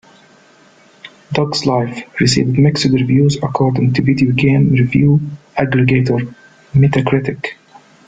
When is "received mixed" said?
2.19-2.85